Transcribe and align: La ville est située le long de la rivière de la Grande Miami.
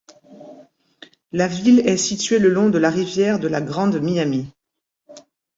La 1.31 1.47
ville 1.47 1.87
est 1.87 1.95
située 1.95 2.39
le 2.39 2.49
long 2.49 2.69
de 2.71 2.79
la 2.79 2.89
rivière 2.89 3.39
de 3.39 3.47
la 3.47 3.61
Grande 3.61 4.01
Miami. 4.01 4.49